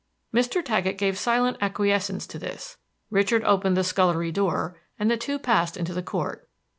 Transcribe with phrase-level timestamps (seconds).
[0.33, 0.65] Mr.
[0.65, 2.77] Taggett gave silent acquiescence to this.
[3.11, 6.49] Richard opened the scullery door, and the two passed into the court.